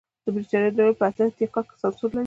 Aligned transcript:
د 0.23 0.25
برېټانیا 0.35 0.71
دولت 0.77 0.95
په 0.99 1.05
اته 1.07 1.23
اتیا 1.27 1.47
کال 1.53 1.65
کې 1.69 1.75
سانسور 1.81 2.09
لرې 2.11 2.17
کړ. 2.17 2.19